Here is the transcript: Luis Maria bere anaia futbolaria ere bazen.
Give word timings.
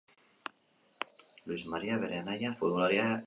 Luis 1.51 1.65
Maria 1.75 1.99
bere 2.05 2.19
anaia 2.23 2.57
futbolaria 2.63 3.05
ere 3.05 3.13
bazen. 3.13 3.19